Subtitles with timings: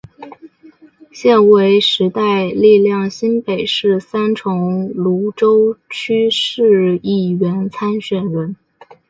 [1.11, 8.55] 现为时代力量新北市三重芦洲区市议员参选人。